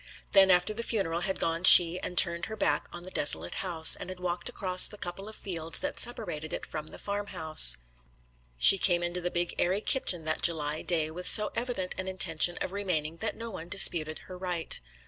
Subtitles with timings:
[0.31, 3.95] Then after the funeral had gone she had turned her back on the desolate house,
[3.95, 7.77] and had walked across the couple of fields that separated it from the farmhouse.
[8.57, 12.57] She came into the big airy kitchen that July day with so evident an intention
[12.61, 14.79] of remaining that no one disputed her right.